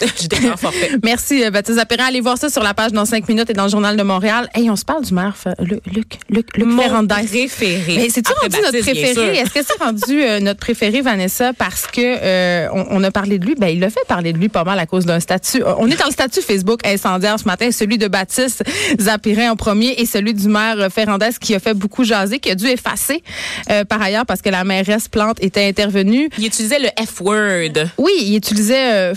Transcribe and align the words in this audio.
J'étais 0.20 0.40
grand 0.40 0.56
forfait. 0.56 0.90
Merci, 1.02 1.44
euh, 1.44 1.50
Baptiste 1.50 1.78
Zapérin. 1.78 2.04
Allez 2.06 2.20
voir 2.20 2.38
ça 2.38 2.48
sur 2.48 2.62
la 2.62 2.74
page 2.74 2.92
dans 2.92 3.04
5 3.04 3.28
minutes 3.28 3.50
et 3.50 3.52
dans 3.52 3.64
le 3.64 3.70
Journal 3.70 3.96
de 3.96 4.02
Montréal. 4.02 4.48
Hey, 4.54 4.68
on 4.70 4.76
se 4.76 4.84
parle 4.84 5.04
du 5.04 5.12
maire, 5.14 5.36
Fa- 5.36 5.54
Luc, 5.60 5.80
Luc, 5.92 6.18
Luc, 6.30 6.56
Luc 6.56 6.66
Mon 6.66 6.82
Ferrandez. 6.82 7.14
préféré. 7.26 7.96
Mais 7.96 8.08
c'est-tu 8.08 8.30
Après 8.32 8.46
rendu 8.46 8.56
notre 8.62 8.72
Baptiste, 8.72 9.14
préféré? 9.14 9.36
Est-ce 9.38 9.50
que 9.50 9.60
c'est 9.66 9.82
rendu 9.82 10.22
euh, 10.22 10.40
notre 10.40 10.60
préféré, 10.60 11.00
Vanessa, 11.00 11.52
parce 11.52 11.86
que 11.86 12.00
euh, 12.00 12.68
on, 12.72 12.86
on 12.90 13.04
a 13.04 13.10
parlé 13.10 13.38
de 13.38 13.46
lui? 13.46 13.54
Ben, 13.56 13.68
il 13.68 13.82
a 13.84 13.90
fait 13.90 14.04
parler 14.08 14.32
de 14.32 14.38
lui 14.38 14.48
pas 14.48 14.64
mal 14.64 14.78
à 14.78 14.86
cause 14.86 15.06
d'un 15.06 15.20
statut. 15.20 15.62
Euh, 15.62 15.74
On 15.78 15.90
est 15.90 15.96
dans 15.98 16.06
le 16.06 16.12
statut 16.12 16.40
Facebook 16.40 16.80
incendiaire 16.86 17.38
ce 17.38 17.44
matin, 17.44 17.70
celui 17.70 17.98
de 17.98 18.08
Baptiste 18.08 18.64
Zapirin 19.00 19.52
en 19.52 19.56
premier 19.56 19.94
et 19.98 20.06
celui 20.06 20.34
du 20.34 20.48
maire 20.48 20.76
euh, 20.78 20.88
Ferrandez 20.90 21.30
qui 21.40 21.54
a 21.54 21.58
fait 21.60 21.74
beaucoup 21.74 22.04
jaser, 22.04 22.38
qui 22.38 22.50
a 22.50 22.54
dû 22.54 22.66
effacer 22.66 23.22
euh, 23.70 23.84
par 23.84 24.00
ailleurs 24.02 24.26
parce 24.26 24.42
que 24.42 24.48
la 24.50 24.64
mairesse 24.64 25.08
Plante 25.08 25.36
était 25.42 25.66
intervenue. 25.66 26.28
Il 26.38 26.46
utilisait 26.46 26.78
le 26.78 26.88
F-word. 27.06 27.88
Oui, 27.98 28.12
il 28.20 28.36
utilisait 28.36 28.92
euh, 28.92 29.14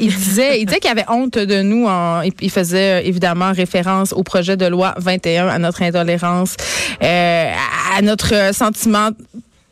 Il 0.00 0.14
disait, 0.14 0.60
il 0.60 0.66
disait 0.66 0.80
qu'il 0.80 0.90
avait 0.90 1.04
honte 1.08 1.38
de 1.38 1.62
nous. 1.62 1.86
En, 1.86 2.22
il, 2.22 2.50
faisait 2.50 3.00
euh, 3.00 3.06
évidemment 3.06 3.52
référence 3.52 4.12
au 4.12 4.22
projet 4.22 4.56
de 4.56 4.66
loi 4.66 4.94
21, 4.98 5.48
à 5.48 5.58
notre 5.58 5.82
intolérance, 5.82 6.56
euh, 7.02 7.52
à 7.96 8.02
notre 8.02 8.54
sentiment 8.54 9.10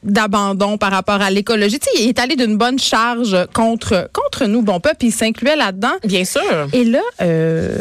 d'abandon 0.07 0.79
par 0.79 0.91
rapport 0.93 1.21
à 1.21 1.31
l'écologie. 1.31 1.79
Tu 1.79 1.87
sais, 1.91 2.03
il 2.05 2.09
est 2.09 2.19
allé 2.19 2.37
d'une 2.37 2.57
bonne 2.57 2.79
charge 2.79 3.37
contre 3.53 4.09
contre 4.13 4.47
nous, 4.47 4.63
bon 4.63 4.81
peuple. 4.81 5.05
Il 5.07 5.13
s'incluait 5.13 5.57
là-dedans. 5.57 5.93
Bien 6.05 6.25
sûr. 6.25 6.43
Et 6.73 6.85
là, 6.85 7.01
euh, 7.23 7.77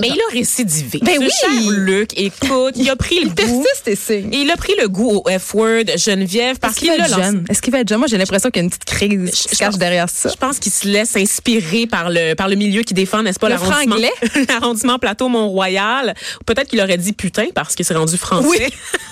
Mais 0.00 0.08
il 0.08 0.20
a 0.20 0.32
récidivé. 0.32 1.00
Ben 1.02 1.14
Ce 1.16 1.20
oui. 1.20 1.30
cher 1.40 1.70
Luc, 1.72 2.10
écoute, 2.18 2.74
il 2.76 2.88
a 2.90 2.96
pris 2.96 3.16
le 3.20 3.26
il 3.26 3.28
goût. 3.30 3.34
persiste 3.62 3.88
et 3.88 3.96
signe. 3.96 4.30
Il 4.32 4.50
a 4.50 4.56
pris 4.56 4.72
le 4.80 4.88
goût 4.88 5.22
au 5.24 5.38
F-word 5.38 5.84
Geneviève 5.96 6.58
parce 6.58 6.74
qu'il 6.74 6.88
qu'il 6.90 6.98
va 6.98 7.04
être 7.06 7.10
lancé. 7.10 7.22
jeune? 7.22 7.44
Est-ce 7.48 7.62
qu'il 7.62 7.72
va 7.72 7.80
être 7.80 7.88
jeune? 7.88 7.98
Moi, 7.98 8.08
j'ai 8.08 8.18
l'impression 8.18 8.50
qu'il 8.50 8.60
y 8.60 8.62
a 8.62 8.64
une 8.64 8.70
petite 8.70 8.84
crise 8.84 9.30
qui 9.30 9.42
se 9.42 9.56
cache 9.56 9.68
pense- 9.70 9.78
derrière 9.78 10.08
ça. 10.08 10.28
Je 10.30 10.36
pense 10.36 10.58
qu'il 10.58 10.72
se 10.72 10.86
laisse 10.88 11.16
inspirer 11.16 11.86
par 11.86 12.10
le 12.10 12.34
par 12.34 12.48
le 12.48 12.56
milieu 12.56 12.82
qui 12.82 12.94
défend, 12.94 13.22
n'est-ce 13.22 13.38
pas, 13.38 13.48
Le 13.48 13.54
l'arrondissement, 13.54 13.96
franglais. 13.96 14.12
l'arrondissement 14.48 14.98
plateau 14.98 15.28
Mont-Royal. 15.28 16.14
Peut-être 16.46 16.68
qu'il 16.68 16.80
aurait 16.80 16.98
dit 16.98 17.12
putain 17.12 17.46
parce 17.54 17.74
qu'il 17.74 17.84
s'est 17.84 17.94
rendu 17.94 18.16
français. 18.16 18.46
Oui, 18.48 18.58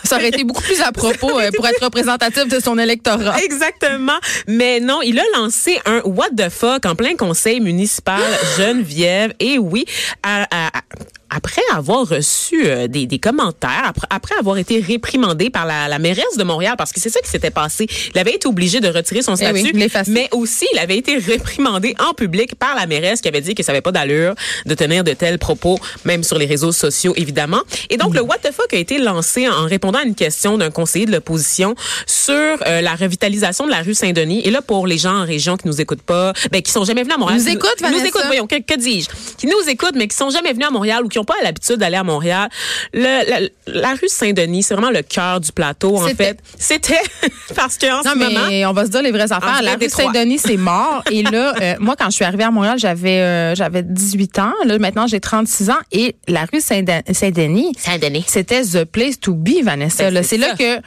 ça 0.05 0.16
aurait 0.16 0.28
été 0.28 0.44
beaucoup 0.44 0.62
plus 0.62 0.80
à 0.80 0.92
propos 0.92 1.30
euh, 1.41 1.50
pour 1.55 1.66
être 1.66 1.83
représentatif 1.83 2.46
de 2.48 2.58
son 2.61 2.78
électorat. 2.78 3.41
Exactement. 3.42 4.19
Mais 4.47 4.81
non, 4.81 5.01
il 5.03 5.19
a 5.19 5.25
lancé 5.37 5.78
un 5.87 6.01
what 6.05 6.31
the 6.37 6.48
fuck 6.48 6.87
en 6.87 6.95
plein 6.95 7.17
conseil 7.17 7.61
municipal 7.61 8.20
Geneviève. 8.59 9.33
Et 9.41 9.59
oui, 9.59 9.84
à- 10.23 10.42
à- 10.51 10.79
à- 10.79 10.83
après 11.30 11.62
avoir 11.74 12.06
reçu 12.08 12.66
euh, 12.66 12.86
des, 12.88 13.06
des 13.06 13.18
commentaires, 13.18 13.82
après, 13.84 14.06
après 14.10 14.34
avoir 14.38 14.56
été 14.58 14.80
réprimandé 14.80 15.50
par 15.50 15.66
la, 15.66 15.88
la 15.88 15.98
mairesse 15.98 16.36
de 16.38 16.44
Montréal, 16.44 16.74
parce 16.78 16.92
que 16.92 17.00
c'est 17.00 17.10
ça 17.10 17.20
qui 17.20 17.28
s'était 17.30 17.50
passé. 17.50 17.86
Il 18.14 18.18
avait 18.18 18.34
été 18.34 18.46
obligé 18.48 18.80
de 18.80 18.88
retirer 18.88 19.22
son 19.22 19.34
Eh 19.36 19.50
oui, 19.52 19.60
statut, 19.60 19.76
l'effacer. 19.76 20.10
mais 20.10 20.28
aussi 20.32 20.66
il 20.72 20.78
avait 20.78 20.96
été 20.96 21.16
réprimandé 21.18 21.94
en 21.98 22.14
public 22.14 22.54
par 22.54 22.74
la 22.74 22.86
mairesse 22.86 23.20
qui 23.20 23.28
avait 23.28 23.40
dit 23.40 23.54
que 23.54 23.62
ça 23.62 23.72
n'avait 23.72 23.82
pas 23.82 23.92
d'allure 23.92 24.34
de 24.66 24.74
tenir 24.74 25.04
de 25.04 25.12
tels 25.12 25.38
propos, 25.38 25.78
même 26.04 26.22
sur 26.22 26.38
les 26.38 26.46
réseaux 26.46 26.72
sociaux, 26.72 27.12
évidemment. 27.16 27.60
Et 27.90 27.96
donc, 27.96 28.14
le 28.14 28.20
what 28.22 28.38
the 28.38 28.52
fuck 28.52 28.72
a 28.72 28.76
été 28.76 28.98
lancé 28.98 29.48
en 29.48 29.64
répondant 29.66 29.98
à 29.98 30.02
une 30.04 30.14
question 30.14 30.58
d'un 30.58 30.70
conseiller 30.70 31.06
de 31.06 31.12
l'opposition 31.12 31.74
sur 32.06 32.34
euh, 32.34 32.80
la 32.80 32.94
revitalisation 32.94 33.67
de 33.67 33.70
la 33.70 33.83
rue 33.83 33.94
Saint-Denis. 33.94 34.40
Et 34.44 34.50
là, 34.50 34.62
pour 34.62 34.86
les 34.86 34.98
gens 34.98 35.17
en 35.22 35.24
région 35.24 35.56
qui 35.56 35.67
nous 35.68 35.80
écoutent 35.80 36.02
pas, 36.02 36.33
ben, 36.52 36.62
qui 36.62 36.72
sont 36.72 36.84
jamais 36.84 37.02
venus 37.02 37.14
à 37.17 37.18
Montréal. 37.18 37.40
Nous 37.40 37.48
écoutent, 37.48 37.80
nous 37.83 38.05
écoutent, 38.05 38.27
voyons, 38.27 38.46
que, 38.46 38.56
que 38.61 38.78
dis-je? 38.78 39.08
Qui 39.36 39.46
nous 39.46 39.68
écoutent, 39.68 39.94
mais 39.96 40.08
qui 40.08 40.17
sont 40.17 40.30
jamais 40.30 40.52
venus 40.52 40.67
à 40.68 40.70
Montréal 40.70 41.05
ou 41.05 41.08
qui 41.08 41.17
n'ont 41.18 41.24
pas 41.24 41.34
l'habitude 41.42 41.77
d'aller 41.77 41.96
à 41.96 42.05
Montréal. 42.05 42.48
Le, 42.92 43.02
la, 43.02 43.48
la 43.67 43.90
rue 43.95 44.08
Saint-Denis, 44.08 44.62
c'est 44.62 44.74
vraiment 44.74 44.90
le 44.90 45.02
cœur 45.02 45.40
du 45.40 45.52
plateau, 45.52 45.96
en 45.96 46.08
fait. 46.08 46.39
C'était 46.58 47.01
parce 47.55 47.79
qu'en 47.79 47.98
Non, 47.98 48.12
ce 48.12 48.18
moment, 48.18 48.46
mais 48.48 48.64
on 48.67 48.73
va 48.73 48.86
se 48.86 48.90
dire 48.90 49.02
les 49.02 49.11
vraies 49.12 49.33
affaires. 49.33 49.62
La 49.62 49.74
rue. 49.74 49.89
Saint-Denis, 49.89 50.39
c'est 50.39 50.56
mort. 50.56 51.02
Et 51.11 51.23
là, 51.23 51.55
euh, 51.62 51.74
moi, 51.80 51.96
quand 51.98 52.06
je 52.11 52.17
suis 52.17 52.24
arrivée 52.24 52.45
à 52.45 52.51
Montréal, 52.51 52.79
j'avais 52.79 53.20
euh, 53.20 53.55
j'avais 53.55 53.83
18 53.83 54.39
ans. 54.39 54.52
Là, 54.64 54.79
maintenant, 54.79 55.06
j'ai 55.06 55.20
36 55.20 55.70
ans. 55.70 55.79
Et 55.92 56.17
la 56.27 56.45
rue 56.52 56.61
Saint-De- 56.61 57.12
Saint-Denis, 57.12 57.73
Saint-Denis. 57.79 58.24
c'était 58.27 58.62
the 58.62 58.85
place 58.85 59.18
to 59.18 59.35
be, 59.35 59.62
Vanessa. 59.62 60.05
Ben, 60.05 60.14
là. 60.14 60.23
c'est 60.23 60.36
là 60.39 60.55
que 60.56 60.80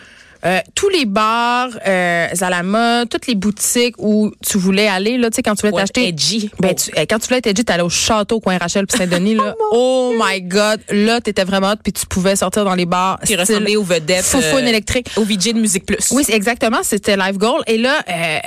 euh, 0.46 0.60
tous 0.76 0.90
les 0.90 1.06
bars 1.06 1.70
euh, 1.88 2.28
à 2.40 2.50
la 2.50 2.64
mode, 2.64 3.10
toutes 3.10 3.28
les 3.28 3.36
boutiques 3.36 3.96
où 3.98 4.32
tu 4.46 4.58
voulais 4.58 4.88
aller, 4.88 5.18
là, 5.18 5.30
tu 5.30 5.36
sais, 5.38 5.42
quand 5.44 5.56
tu 5.56 5.62
voulais 5.62 5.74
Ouais, 5.74 5.82
t'acheter. 5.82 6.08
edgy. 6.08 6.50
Ben, 6.60 6.70
Oh. 6.72 6.76
tu- 6.76 6.92
euh, 7.00 7.06
quand 7.10 7.20
tu 7.20 7.28
voulais 7.28 7.38
être 7.40 7.48
edgy, 7.48 7.64
t'allais 7.66 7.84
au 7.84 7.90
château 7.90 8.40
coin 8.40 8.58
Rachel 8.58 8.88
puis 8.88 8.98
Saint-Denis, 8.98 9.36
là. 9.36 9.56
oh 9.72 10.14
my 10.20 10.42
God. 10.42 10.80
Là, 10.90 11.22
t'étais 11.22 11.44
vraiment 11.44 11.72
hot 11.72 11.76
puis 11.84 11.94
tu 11.94 12.06
pouvais 12.06 12.36
sortir 12.36 12.66
dans 12.66 12.76
les 12.76 12.86
bars. 12.86 13.20
qui 13.26 13.36
ressemblait 13.36 13.76
aux 13.76 13.84
vedettes. 13.84 14.24
Foufoune 14.26 14.64
euh, 14.64 14.68
électrique. 14.68 15.08
Au 15.18 15.24
VJ 15.24 15.54
de 15.54 15.60
Musique 15.60 15.86
Plus. 15.86 16.12
Oui, 16.12 16.24
exactement, 16.30 16.80
c'était 16.84 17.16
Live 17.18 17.38
Goal. 17.38 17.62
Et 17.68 17.78
là, 17.78 18.00
euh, 18.10 18.38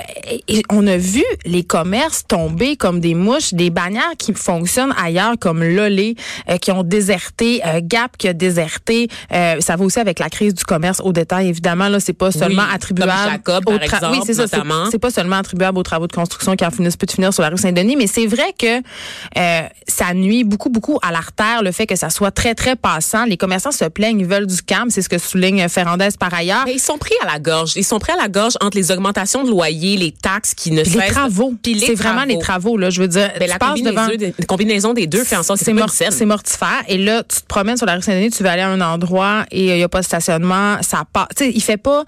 et- 0.47 0.63
on 0.69 0.85
a 0.87 0.97
vu 0.97 1.23
les 1.45 1.63
commerces 1.63 2.25
tomber 2.27 2.75
comme 2.75 2.99
des 2.99 3.13
mouches, 3.15 3.53
des 3.53 3.69
bannières 3.69 4.13
qui 4.17 4.33
fonctionnent 4.33 4.93
ailleurs 5.01 5.35
comme 5.39 5.63
Lolé, 5.63 6.15
euh, 6.49 6.57
qui 6.57 6.71
ont 6.71 6.83
déserté, 6.83 7.61
euh, 7.65 7.79
Gap 7.83 8.17
qui 8.17 8.27
a 8.27 8.33
déserté. 8.33 9.07
Euh, 9.31 9.59
ça 9.61 9.75
va 9.75 9.85
aussi 9.85 9.99
avec 9.99 10.19
la 10.19 10.29
crise 10.29 10.53
du 10.53 10.63
commerce 10.63 10.99
au 11.03 11.13
détail, 11.13 11.47
évidemment. 11.47 11.84
Là, 11.89 11.99
c'est 11.99 12.13
pas 12.13 12.31
seulement 12.31 12.63
Oui, 12.63 12.73
attribuable 12.75 13.11
comme 13.11 13.31
Jacob, 13.31 13.63
aux 13.67 13.71
par 13.71 13.79
tra- 13.79 13.83
exemple, 13.95 14.17
Oui, 14.17 14.19
c'est 14.25 14.33
ça. 14.33 14.47
pas 14.99 15.11
seulement 15.11 15.35
attribuable 15.37 15.77
aux 15.77 15.83
travaux 15.83 16.07
de 16.07 16.13
construction 16.13 16.55
qui 16.55 16.65
en 16.65 16.71
finissent 16.71 16.97
plus 16.97 17.05
de 17.07 17.11
finir 17.11 17.33
sur 17.33 17.43
la 17.43 17.49
rue 17.49 17.57
Saint-Denis, 17.57 17.95
mais 17.95 18.07
c'est 18.07 18.25
vrai 18.27 18.53
que 18.57 18.79
euh, 19.37 19.61
ça 19.87 20.13
nuit 20.13 20.43
beaucoup, 20.43 20.69
beaucoup 20.69 20.99
à 21.01 21.11
l'artère, 21.11 21.61
le 21.63 21.71
fait 21.71 21.85
que 21.87 21.95
ça 21.95 22.09
soit 22.09 22.31
très, 22.31 22.55
très 22.55 22.75
passant. 22.75 23.25
Les 23.25 23.37
commerçants 23.37 23.71
se 23.71 23.85
plaignent, 23.85 24.19
ils 24.19 24.25
veulent 24.25 24.47
du 24.47 24.61
calme. 24.61 24.89
C'est 24.89 25.01
ce 25.01 25.09
que 25.09 25.17
souligne 25.17 25.67
Ferrandez 25.69 26.09
par 26.19 26.33
ailleurs. 26.33 26.63
Mais 26.65 26.73
ils 26.75 26.79
sont 26.79 26.97
pris 26.97 27.13
à 27.23 27.25
la 27.31 27.39
gorge. 27.39 27.73
Ils 27.75 27.83
sont 27.83 27.99
pris 27.99 28.11
à 28.13 28.17
la 28.21 28.27
gorge 28.29 28.53
entre 28.61 28.77
les 28.77 28.91
augmentations 28.91 29.43
de 29.43 29.49
loyer, 29.49 29.97
les 29.97 30.11
taxes 30.11 30.53
qui 30.53 30.71
ne 30.71 30.81
Puis 30.83 30.93
les 30.93 30.99
cessent. 31.01 31.11
travaux. 31.11 31.53
Puis 31.61 31.73
les 31.75 31.87
C'est 31.87 31.95
vraiment 31.95 32.23
les 32.23 32.39
travaux, 32.39 32.77
là. 32.77 32.89
Je 32.89 33.01
veux 33.01 33.07
dire, 33.07 33.29
Ben, 33.39 33.45
tu 33.45 33.47
la 33.49 33.55
devant. 33.57 33.67
combinaison, 34.05 34.07
des, 34.17 34.33
la 34.37 34.45
combinaison 34.45 34.93
des 34.93 35.07
deux 35.07 35.23
fait 35.23 35.35
en 35.35 35.43
sorte 35.43 35.59
que 35.59 35.65
C'est 35.65 36.11
c'est 36.11 36.25
mortifère. 36.25 36.83
Et 36.87 36.97
là, 36.97 37.23
tu 37.23 37.41
te 37.41 37.45
promènes 37.47 37.77
sur 37.77 37.85
la 37.85 37.95
rue 37.95 38.01
Saint-Denis, 38.01 38.29
tu 38.31 38.43
vas 38.43 38.51
aller 38.53 38.61
à 38.61 38.69
un 38.69 38.81
endroit 38.81 39.45
et 39.51 39.65
il 39.67 39.75
n'y 39.75 39.83
a 39.83 39.89
pas 39.89 39.99
de 40.01 40.05
stationnement. 40.05 40.77
Ça 40.81 41.03
part. 41.11 41.27
Tu 41.35 41.45
sais, 41.45 41.51
il 41.53 41.61
fait 41.61 41.74
pas. 41.77 42.03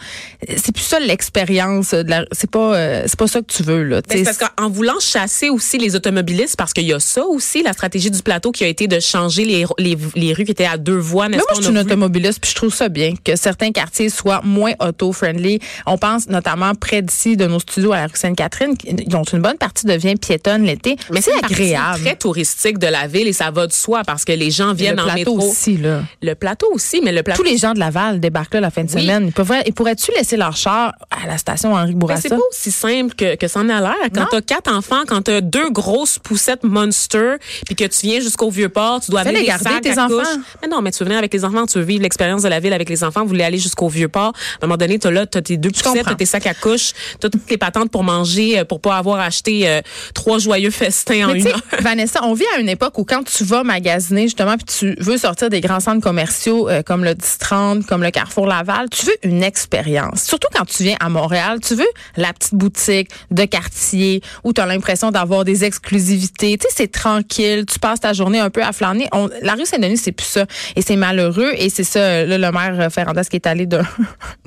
C'est 0.57 0.71
plus 0.73 0.83
ça 0.83 0.99
l'expérience. 0.99 1.91
de 1.91 2.09
la- 2.09 2.25
C'est 2.31 2.49
pas, 2.49 2.75
euh, 2.75 3.03
c'est 3.07 3.17
pas 3.17 3.27
ça 3.27 3.41
que 3.41 3.51
tu 3.51 3.63
veux, 3.63 3.83
là. 3.83 4.01
Ben, 4.07 4.23
parce 4.23 4.37
qu'en 4.37 4.69
voulant 4.69 4.99
chasser 4.99 5.49
aussi 5.49 5.77
les 5.77 5.95
automobilistes, 5.95 6.55
parce 6.57 6.73
qu'il 6.73 6.85
y 6.85 6.93
a 6.93 6.99
ça 6.99 7.25
aussi, 7.25 7.63
la 7.63 7.73
stratégie 7.73 8.11
du 8.11 8.21
plateau 8.21 8.51
qui 8.51 8.63
a 8.63 8.67
été 8.67 8.87
de 8.87 8.99
changer 8.99 9.45
les, 9.45 9.65
les, 9.77 9.97
les 10.15 10.33
rues 10.33 10.45
qui 10.45 10.51
étaient 10.51 10.65
à 10.65 10.77
deux 10.77 10.97
voies, 10.97 11.29
Mais 11.29 11.37
moi, 11.37 11.45
je 11.55 11.61
suis 11.61 11.69
une 11.71 11.77
automobiliste, 11.77 12.39
puis 12.41 12.49
je 12.51 12.55
trouve 12.55 12.73
ça 12.73 12.89
bien 12.89 13.13
que 13.23 13.35
certains 13.35 13.71
quartiers 13.71 14.09
soient 14.09 14.41
moins 14.43 14.73
auto-friendly. 14.79 15.59
On 15.85 15.97
pense 15.97 16.27
notamment 16.29 16.73
près 16.75 17.01
d'ici 17.01 17.37
de 17.37 17.45
nos 17.45 17.59
studios 17.59 17.93
à 17.93 17.97
la 17.97 18.07
rue 18.07 18.11
Sainte-Catherine, 18.15 18.75
dont 19.07 19.23
une 19.23 19.41
bonne 19.41 19.57
partie 19.57 19.85
devient 19.85 20.15
piétonne 20.15 20.63
l'été. 20.63 20.95
Mais 21.11 21.21
c'est 21.21 21.33
agréable. 21.43 22.01
très 22.03 22.15
touristique 22.15 22.77
de 22.79 22.87
la 22.87 23.07
ville 23.07 23.27
et 23.27 23.33
ça 23.33 23.51
va 23.51 23.67
de 23.67 23.73
soi 23.73 24.01
parce 24.05 24.25
que 24.25 24.31
les 24.31 24.51
gens 24.51 24.73
viennent 24.73 24.95
le 24.95 25.01
en 25.01 25.05
plateau 25.05 25.35
métro. 25.35 25.49
aussi, 25.51 25.77
là. 25.77 26.01
Le 26.21 26.33
plateau 26.35 26.67
aussi, 26.73 27.01
mais 27.03 27.11
le 27.11 27.23
plateau. 27.23 27.43
Tous 27.43 27.49
les 27.49 27.57
gens 27.57 27.73
de 27.73 27.79
Laval 27.79 28.19
débarquent 28.19 28.55
là 28.55 28.61
la 28.61 28.69
fin 28.71 28.83
de 28.83 28.91
Oui. 28.93 29.01
semaine. 29.01 29.27
Ils, 29.27 29.33
ils 29.65 29.73
pourraient-tu 29.73 30.11
laisser 30.17 30.37
leur 30.37 30.55
char 30.55 30.93
à 31.11 31.27
la 31.27 31.37
station 31.37 31.73
Henri 31.73 31.93
Ben, 31.93 31.99
Bourassa? 31.99 32.21
c'est 32.23 32.29
pas 32.29 32.41
aussi 32.49 32.71
simple 32.71 33.15
que, 33.15 33.35
que 33.35 33.47
ça 33.47 33.59
en 33.59 33.69
a 33.69 33.79
l'air. 33.79 33.95
Quand 34.13 34.25
t'as 34.29 34.41
quatre 34.41 34.71
enfants, 34.71 35.03
quand 35.07 35.23
t'as 35.23 35.41
deux 35.41 35.69
grosses 35.69 36.19
poussettes 36.19 36.63
Monster, 36.63 37.35
puis 37.65 37.75
que 37.75 37.85
tu 37.85 38.07
viens 38.07 38.19
jusqu'au 38.19 38.49
Vieux-Port, 38.49 39.01
tu 39.01 39.11
dois 39.11 39.23
Fais-les 39.23 39.37
amener 39.37 39.45
des 39.45 39.47
garder, 39.47 39.63
sacs 39.69 39.81
tes 39.81 39.99
à 39.99 40.05
enfants. 40.05 40.39
Mais 40.61 40.67
non, 40.67 40.81
mais 40.81 40.91
tu 40.91 40.99
veux 40.99 41.05
venir 41.05 41.17
avec 41.17 41.33
les 41.33 41.45
enfants, 41.45 41.65
tu 41.65 41.77
veux 41.79 41.83
vivre 41.83 42.03
l'expérience 42.03 42.43
de 42.43 42.49
la 42.49 42.59
ville 42.59 42.73
avec 42.73 42.89
les 42.89 43.03
enfants, 43.03 43.21
vous 43.21 43.29
voulez 43.29 43.43
aller 43.43 43.57
jusqu'au 43.57 43.87
Vieux-Port. 43.89 44.33
À 44.61 44.65
un 44.65 44.67
moment 44.67 44.77
donné, 44.77 44.99
t'as 44.99 45.11
là, 45.11 45.25
t'as 45.25 45.41
tes 45.41 45.57
deux 45.57 45.71
poussettes, 45.71 46.05
t'as 46.05 46.15
tes 46.15 46.25
sacs 46.25 46.47
à 46.47 46.53
couches, 46.53 46.93
t'as 47.19 47.29
toutes 47.29 47.49
les 47.49 47.57
patentes 47.57 47.91
pour 47.91 48.03
manger, 48.03 48.59
euh, 48.59 48.65
pour 48.65 48.81
pas 48.81 48.97
avoir 48.97 49.19
acheté 49.19 49.67
euh, 49.67 49.81
trois 50.13 50.39
joyeux 50.39 50.71
festins 50.71 51.29
en 51.29 51.33
une 51.33 51.47
heure. 51.47 51.61
Vanessa, 51.81 52.21
on 52.23 52.33
vit 52.33 52.45
à 52.55 52.59
une 52.59 52.69
époque 52.69 52.97
où 52.97 53.05
quand 53.05 53.23
tu 53.23 53.43
vas 53.43 53.63
magasiner 53.63 54.23
justement 54.23 54.55
puis 54.57 54.65
tu 54.65 54.95
veux 54.99 55.17
sortir 55.17 55.49
des 55.49 55.61
grands 55.61 55.79
centres 55.79 56.01
commerciaux 56.01 56.69
euh, 56.69 56.81
comme 56.81 57.03
le 57.03 57.11
10-30, 57.11 57.85
comme 57.85 58.03
le 58.03 58.11
Carrefour 58.11 58.47
Laval, 58.47 58.89
tu 58.89 59.05
veux 59.05 59.15
une 59.23 59.43
expérience. 59.47 60.23
Surtout 60.23 60.47
quand 60.53 60.65
tu 60.65 60.83
viens 60.83 60.97
à 60.99 61.09
Montréal, 61.09 61.59
tu 61.65 61.75
veux 61.75 61.87
la 62.15 62.33
petite 62.33 62.53
boutique 62.55 63.09
de 63.31 63.45
quartier 63.45 64.21
où 64.43 64.53
tu 64.53 64.61
as 64.61 64.65
l'impression 64.65 65.11
d'avoir 65.11 65.43
des 65.43 65.63
exclusivités. 65.63 66.57
Tu 66.57 66.67
sais, 66.67 66.73
c'est 66.75 66.91
tranquille, 66.91 67.65
tu 67.65 67.79
passes 67.79 67.99
ta 68.01 68.13
journée 68.13 68.39
un 68.39 68.49
peu 68.49 68.61
à 68.63 68.71
flâner. 68.71 69.07
On, 69.13 69.29
la 69.41 69.53
rue 69.53 69.65
Saint-Denis, 69.65 69.97
c'est 69.97 70.11
plus 70.11 70.25
ça. 70.27 70.45
Et 70.75 70.81
c'est 70.81 70.95
malheureux. 70.95 71.51
Et 71.57 71.69
c'est 71.69 71.83
ça, 71.83 72.25
là, 72.25 72.37
le 72.37 72.51
maire 72.51 72.91
Ferrandas 72.91 73.25
qui 73.25 73.37
est 73.37 73.47
allé 73.47 73.65
d'un 73.65 73.83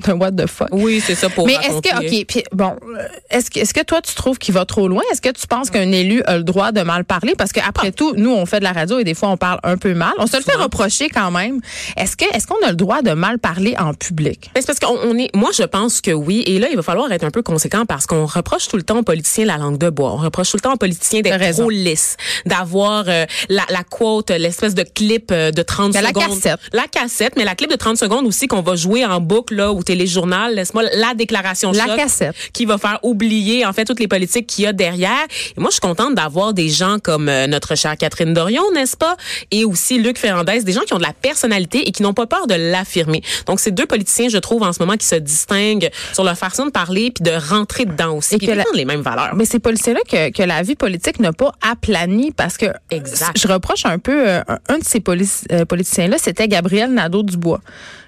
what 0.07 0.31
the 0.31 0.47
fuck. 0.47 0.69
Oui, 0.71 1.01
c'est 1.05 1.15
ça 1.15 1.29
pour 1.29 1.45
Mais 1.47 1.53
est-ce 1.53 1.81
que, 1.81 1.97
OK, 1.97 2.25
puis 2.27 2.43
bon, 2.51 2.75
euh, 2.97 3.07
est-ce 3.29 3.49
que, 3.51 3.59
est-ce 3.59 3.73
que 3.73 3.83
toi, 3.83 4.01
tu 4.01 4.13
trouves 4.15 4.37
qu'il 4.37 4.53
va 4.53 4.65
trop 4.65 4.87
loin? 4.87 5.01
Est-ce 5.11 5.21
que 5.21 5.29
tu 5.29 5.47
penses 5.47 5.69
qu'un 5.69 5.91
élu 5.91 6.21
a 6.23 6.37
le 6.37 6.43
droit 6.43 6.71
de 6.71 6.81
mal 6.81 7.03
parler? 7.05 7.33
Parce 7.37 7.51
qu'après 7.51 7.87
Ah. 7.89 7.91
tout, 7.91 8.13
nous, 8.15 8.31
on 8.31 8.45
fait 8.45 8.59
de 8.59 8.63
la 8.63 8.71
radio 8.71 8.99
et 8.99 9.03
des 9.03 9.13
fois, 9.13 9.29
on 9.29 9.37
parle 9.37 9.59
un 9.63 9.77
peu 9.77 9.93
mal. 9.93 10.13
On 10.19 10.27
se 10.27 10.37
le 10.37 10.43
fait 10.43 10.55
reprocher 10.55 11.09
quand 11.09 11.31
même. 11.31 11.59
Est-ce 11.97 12.15
que, 12.15 12.25
est-ce 12.35 12.47
qu'on 12.47 12.61
a 12.65 12.69
le 12.69 12.75
droit 12.75 13.01
de 13.01 13.11
mal 13.11 13.39
parler 13.39 13.75
en 13.79 13.93
public? 13.93 14.51
Ben, 14.53 14.61
C'est 14.61 14.67
parce 14.67 14.79
qu'on 14.81 14.97
on 15.03 15.17
est. 15.17 15.29
Moi, 15.35 15.51
je 15.53 15.63
pense 15.63 16.01
que 16.01 16.11
oui. 16.11 16.43
Et 16.45 16.59
là, 16.59 16.67
il 16.69 16.75
va 16.75 16.81
falloir 16.81 17.11
être 17.11 17.23
un 17.23 17.31
peu 17.31 17.41
conséquent 17.41 17.85
parce 17.85 18.05
qu'on 18.05 18.25
reproche 18.25 18.67
tout 18.67 18.77
le 18.77 18.83
temps 18.83 18.97
aux 18.99 19.03
politiciens 19.03 19.45
la 19.45 19.57
langue 19.57 19.77
de 19.77 19.89
bois. 19.89 20.11
On 20.13 20.17
reproche 20.17 20.51
tout 20.51 20.57
le 20.57 20.61
temps 20.61 20.73
aux 20.73 20.77
politiciens 20.77 21.21
d'être 21.21 21.51
trop 21.57 21.69
lisses, 21.69 22.17
d'avoir 22.45 23.05
euh, 23.07 23.25
la, 23.49 23.63
la 23.69 23.83
quote, 23.83 24.29
l'espèce 24.31 24.75
de 24.75 24.83
clip 24.83 25.31
euh, 25.31 25.51
de 25.51 25.61
30 25.61 25.93
Ben, 25.93 26.01
la 26.01 26.09
secondes. 26.09 26.41
cassette. 26.41 26.59
La 26.73 26.87
cassette, 26.87 27.33
mais 27.37 27.45
la 27.45 27.55
clip 27.55 27.69
de 27.69 27.75
30 27.75 27.97
secondes 27.97 28.25
aussi 28.25 28.47
qu'on 28.47 28.61
va 28.61 28.75
jouer 28.75 29.05
en 29.05 29.19
boucle 29.21 29.55
là 29.55 29.71
au 29.71 29.83
téléjournal. 29.83 30.55
Laisse-moi 30.55 30.83
la 30.95 31.13
déclaration 31.13 31.71
La 31.71 31.85
choc 31.85 31.95
cassette. 31.97 32.35
qui 32.53 32.65
va 32.65 32.77
faire 32.77 32.99
oublier 33.03 33.65
en 33.65 33.73
fait 33.73 33.85
toutes 33.85 33.99
les 33.99 34.07
politiques 34.07 34.47
qu'il 34.47 34.63
y 34.65 34.67
a 34.67 34.73
derrière. 34.73 35.25
Et 35.55 35.59
moi, 35.59 35.69
je 35.69 35.73
suis 35.75 35.81
contente 35.81 36.15
d'avoir 36.15 36.53
des 36.53 36.69
gens 36.69 36.97
comme 37.01 37.29
euh, 37.29 37.47
notre 37.47 37.75
chère 37.75 37.95
Catherine 37.97 38.33
Dorion, 38.33 38.63
n'est-ce 38.73 38.97
pas, 38.97 39.15
et 39.51 39.63
aussi 39.65 39.99
Luc 39.99 40.17
Ferrandez, 40.17 40.63
des 40.63 40.71
gens 40.73 40.81
qui 40.81 40.93
ont 40.93 40.97
de 40.97 41.03
la 41.03 41.13
personnalité 41.13 41.87
et 41.87 41.91
qui 41.91 42.03
n'ont 42.03 42.13
pas 42.13 42.27
peur 42.27 42.47
de 42.47 42.55
l'affirmer. 42.55 43.21
Donc, 43.45 43.59
c'est 43.59 43.71
deux 43.71 43.85
politiciens, 43.85 44.29
je 44.29 44.37
trouve, 44.37 44.63
en 44.63 44.70
ce 44.73 44.79
moment, 44.79 44.97
qui 44.97 45.05
se 45.07 45.15
distinguent 45.15 45.89
sur 46.13 46.23
leur 46.23 46.37
façon 46.37 46.65
de 46.65 46.71
parler 46.71 47.11
puis 47.11 47.23
de 47.23 47.31
rentrer 47.49 47.85
dedans 47.85 48.17
aussi, 48.17 48.35
Et 48.35 48.37
puis 48.37 48.47
que 48.47 48.51
la- 48.53 48.63
les 48.73 48.85
mêmes 48.85 49.01
valeurs. 49.01 49.35
Mais 49.35 49.45
ces 49.45 49.59
policiers-là 49.59 49.99
que, 50.09 50.31
que 50.31 50.43
la 50.43 50.61
vie 50.61 50.75
politique 50.75 51.19
n'a 51.19 51.33
pas 51.33 51.51
aplani 51.61 52.31
parce 52.31 52.57
que 52.57 52.67
Exact. 52.89 53.31
je 53.37 53.47
reproche 53.47 53.85
un 53.85 53.99
peu 53.99 54.27
euh, 54.29 54.41
un, 54.47 54.57
un 54.69 54.77
de 54.79 54.83
ces 54.83 54.99
polici- 54.99 55.45
euh, 55.51 55.65
politiciens-là, 55.65 56.17
c'était 56.17 56.47
Gabriel 56.47 56.91
Nadeau-Dubois. 56.93 57.61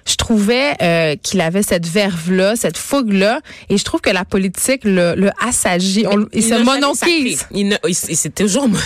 Je 0.06 0.16
trouvais 0.16 0.74
euh, 0.82 1.16
qu'il 1.22 1.40
avait 1.40 1.62
cette 1.62 1.86
verve-là, 1.86 2.56
cette 2.56 2.76
fougue-là, 2.76 3.40
et 3.70 3.78
je 3.78 3.84
trouve 3.84 4.00
que 4.02 4.10
la 4.10 4.24
politique 4.24 4.82
le, 4.84 5.14
le 5.16 5.30
assagit. 5.46 6.06
On- 6.06 6.26
il, 6.32 6.42
se. 6.42 6.54
Il, 7.52 7.68
ne- 7.68 7.76
il- 7.84 7.90
il- 7.90 7.94
c'est 8.16 8.34
toujours 8.34 8.68
monon. 8.68 8.78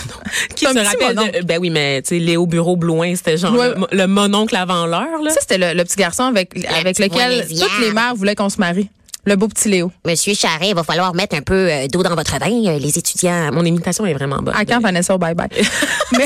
Qui 0.55 0.65
se 0.67 0.79
rappelle 0.79 1.17
de- 1.41 1.45
ben 1.45 1.59
oui, 1.61 1.71
mais 1.71 2.03
tu 2.03 2.09
sais, 2.11 2.19
Léo 2.19 2.47
Bureau 2.47 2.77
Blouin, 2.77 3.15
c'était 3.17 3.37
genre 3.37 3.55
Ouais. 3.55 3.71
le, 3.91 3.97
le 3.97 4.07
mononcle 4.07 4.55
avant 4.57 4.87
l'heure, 4.87 5.21
là. 5.23 5.31
Ça, 5.31 5.41
c'était 5.41 5.59
le, 5.59 5.75
le 5.77 5.85
petit 5.85 5.97
garçon 5.97 6.25
avec, 6.25 6.53
avec 6.79 6.99
lequel 6.99 7.47
toutes 7.49 7.81
les 7.81 7.93
mères 7.93 8.15
voulaient 8.15 8.35
qu'on 8.37 8.49
se 8.51 8.59
marie. 8.59 8.89
Le 9.25 9.37
beau 9.37 9.49
petit 9.49 9.69
Léo. 9.69 9.91
Monsieur 10.07 10.33
Charret, 10.35 10.69
il 10.71 10.75
va 10.75 10.85
falloir 10.85 11.13
mettre 11.15 11.37
un 11.37 11.43
peu 11.43 11.69
euh, 11.71 11.87
d'eau 11.89 12.03
dans 12.03 12.15
votre 12.15 12.39
bain, 12.39 12.47
euh, 12.67 12.79
les 12.79 12.97
étudiants. 12.97 13.51
Mon 13.53 13.65
imitation 13.65 14.07
est 14.07 14.15
vraiment 14.15 14.39
bonne. 14.41 14.55
À 14.57 14.65
quand 14.65 14.81
Vanessa? 14.81 15.15
Au 15.15 15.19
bye-bye? 15.19 15.49
mais, 16.17 16.25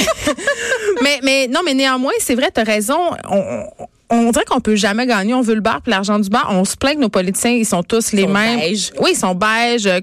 mais, 1.03 1.21
mais 1.25 1.49
non, 1.49 1.61
mais 1.65 1.75
néanmoins, 1.75 2.12
c'est 2.21 2.35
vrai, 2.37 2.50
t'as 2.53 2.62
raison. 2.62 2.99
On, 3.29 3.65
on- 4.12 4.31
dirait 4.31 4.44
qu'on 4.44 4.61
peut 4.61 4.76
jamais 4.76 5.06
gagner. 5.06 5.35
On 5.35 5.41
veut 5.43 5.55
le 5.55 5.61
bar 5.61 5.81
puis 5.82 5.91
l'argent 5.91 6.19
du 6.19 6.29
bar. 6.29 6.49
On 6.50 6.64
se 6.64 6.76
plaint 6.76 6.94
que 6.97 7.00
nos 7.00 7.09
politiciens, 7.09 7.50
ils 7.53 7.67
sont 7.67 7.82
tous 7.82 8.12
les 8.12 8.23
sont 8.23 8.29
mêmes. 8.29 8.59
Oui, 9.00 9.11
ils 9.12 9.17
sont 9.17 9.35
beiges. 9.35 9.87
euh, 9.87 10.00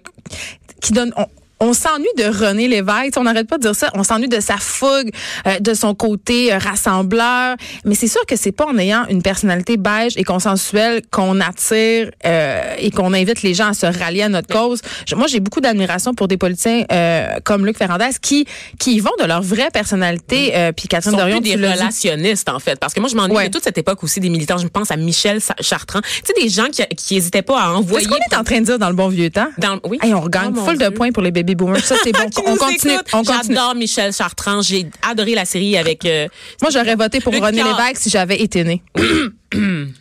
qui 0.81 0.93
donnent. 0.93 1.13
on- 1.17 1.25
on 1.59 1.73
s'ennuie 1.73 2.07
de 2.17 2.23
René 2.25 2.67
Lévesque. 2.67 3.15
On 3.17 3.23
n'arrête 3.23 3.47
pas 3.47 3.57
de 3.57 3.63
dire 3.63 3.75
ça. 3.75 3.89
On 3.93 4.03
s'ennuie 4.03 4.27
de 4.29 4.39
sa 4.39 4.57
fougue, 4.57 5.11
euh, 5.47 5.59
de 5.59 5.73
son 5.73 5.93
côté 5.95 6.53
euh, 6.53 6.57
rassembleur. 6.57 7.55
Mais 7.85 7.95
c'est 7.95 8.07
sûr 8.07 8.25
que 8.25 8.35
c'est 8.35 8.51
pas 8.51 8.65
en 8.65 8.77
ayant 8.77 9.05
une 9.09 9.21
personnalité 9.21 9.77
beige 9.77 10.13
et 10.17 10.23
consensuelle 10.23 11.01
qu'on 11.11 11.39
attire 11.41 12.11
euh, 12.25 12.75
et 12.79 12.91
qu'on 12.91 13.13
invite 13.13 13.41
les 13.41 13.53
gens 13.53 13.67
à 13.69 13.73
se 13.73 13.85
rallier 13.85 14.23
à 14.23 14.29
notre 14.29 14.47
cause. 14.47 14.81
Je- 15.07 15.15
moi, 15.15 15.27
j'ai 15.27 15.39
beaucoup 15.39 15.61
d'admiration 15.61 16.13
pour 16.13 16.27
des 16.27 16.37
politiciens 16.37 16.83
euh, 16.91 17.27
comme 17.43 17.65
Luc 17.65 17.77
Ferrandez 17.77 18.09
qui 18.21 18.45
qui 18.79 18.99
vont 18.99 19.11
de 19.19 19.25
leur 19.25 19.41
vraie 19.41 19.69
personnalité. 19.71 20.51
Euh, 20.55 20.71
puis 20.71 20.87
Catherine 20.87 21.11
sont 21.11 21.17
Dorion, 21.17 21.41
plus 21.41 21.55
des 21.55 21.55
relationnistes 21.55 22.49
en 22.49 22.59
fait 22.59 22.79
parce 22.79 22.93
que 22.93 22.99
moi 22.99 23.09
je 23.09 23.15
m'ennuie 23.15 23.35
Ouais. 23.35 23.47
de 23.49 23.53
toute 23.53 23.63
cette 23.63 23.77
époque 23.77 24.03
aussi 24.03 24.19
des 24.19 24.29
militants 24.29 24.57
je 24.57 24.67
pense 24.67 24.91
à 24.91 24.97
Michel 24.97 25.39
Chartrand 25.61 26.01
tu 26.01 26.21
sais 26.25 26.33
des 26.41 26.49
gens 26.49 26.65
qui 26.71 26.83
qui 26.95 27.15
hésitaient 27.17 27.41
pas 27.41 27.61
à 27.61 27.69
envoyer 27.71 28.05
Qu'est-ce 28.07 28.17
qu'on 28.29 28.35
est 28.35 28.39
en 28.39 28.43
train 28.43 28.59
de 28.61 28.65
dire 28.65 28.79
dans 28.79 28.89
le 28.89 28.95
bon 28.95 29.07
vieux 29.09 29.29
temps? 29.29 29.47
dans 29.57 29.79
oui 29.83 29.99
Hey, 30.01 30.13
on 30.13 30.21
regagne 30.21 30.53
Oh, 30.57 30.65
full 30.65 30.77
de 30.77 30.89
points 30.89 31.11
pour 31.11 31.21
les 31.23 31.31
baby 31.49 31.55
boomers. 31.55 31.83
Ça, 31.85 31.95
c'est 32.03 32.11
bon. 32.11 32.19
On 32.45 32.55
continue. 32.55 32.93
écoute? 32.93 33.07
On 33.13 33.23
continue. 33.23 33.55
J'adore 33.55 33.75
Michel 33.75 34.13
Chartrand. 34.13 34.61
J'ai 34.61 34.87
adoré 35.01 35.35
la 35.35 35.45
série 35.45 35.77
avec. 35.77 36.05
euh, 36.05 36.27
Moi, 36.61 36.71
j'aurais 36.71 36.95
voté 36.95 37.19
pour 37.19 37.33
René. 37.33 37.63
Lévesque 37.63 37.97
si 37.97 38.09
j'avais 38.09 38.41
été 38.41 38.63
né. 38.63 38.81